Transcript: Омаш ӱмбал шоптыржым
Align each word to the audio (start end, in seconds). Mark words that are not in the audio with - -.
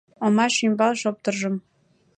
Омаш 0.25 0.55
ӱмбал 0.65 0.93
шоптыржым 1.01 1.55